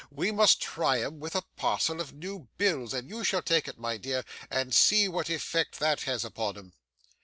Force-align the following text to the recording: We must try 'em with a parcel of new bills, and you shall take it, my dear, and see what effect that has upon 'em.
We 0.09 0.31
must 0.31 0.59
try 0.63 0.99
'em 1.03 1.19
with 1.19 1.35
a 1.35 1.43
parcel 1.57 2.01
of 2.01 2.11
new 2.11 2.47
bills, 2.57 2.91
and 2.91 3.07
you 3.07 3.23
shall 3.23 3.43
take 3.43 3.67
it, 3.67 3.77
my 3.77 3.97
dear, 3.97 4.25
and 4.49 4.73
see 4.73 5.07
what 5.07 5.29
effect 5.29 5.77
that 5.77 6.01
has 6.09 6.25
upon 6.25 6.57
'em. 6.57 6.73